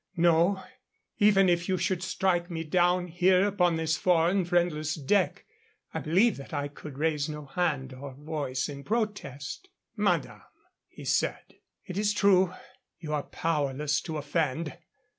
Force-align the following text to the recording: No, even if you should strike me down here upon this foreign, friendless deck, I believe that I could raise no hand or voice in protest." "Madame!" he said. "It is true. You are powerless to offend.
No, 0.17 0.63
even 1.19 1.47
if 1.47 1.69
you 1.69 1.77
should 1.77 2.01
strike 2.01 2.49
me 2.49 2.63
down 2.63 3.05
here 3.05 3.45
upon 3.45 3.75
this 3.75 3.97
foreign, 3.97 4.43
friendless 4.45 4.95
deck, 4.95 5.45
I 5.93 5.99
believe 5.99 6.37
that 6.37 6.55
I 6.55 6.69
could 6.69 6.97
raise 6.97 7.29
no 7.29 7.45
hand 7.45 7.93
or 7.93 8.15
voice 8.15 8.67
in 8.67 8.83
protest." 8.83 9.69
"Madame!" 9.95 10.41
he 10.87 11.05
said. 11.05 11.59
"It 11.85 11.99
is 11.99 12.13
true. 12.15 12.51
You 12.97 13.13
are 13.13 13.21
powerless 13.21 14.01
to 14.01 14.17
offend. 14.17 14.75